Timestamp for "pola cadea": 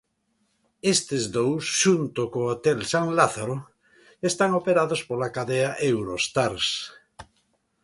5.09-5.71